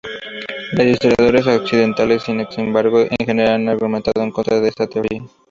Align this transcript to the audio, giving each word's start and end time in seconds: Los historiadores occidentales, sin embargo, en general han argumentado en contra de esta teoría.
Los 0.71 0.87
historiadores 0.87 1.45
occidentales, 1.45 2.23
sin 2.23 2.43
embargo, 2.57 3.01
en 3.01 3.23
general 3.23 3.53
han 3.53 3.69
argumentado 3.69 4.23
en 4.23 4.31
contra 4.31 4.59
de 4.59 4.69
esta 4.69 4.87
teoría. 4.87 5.21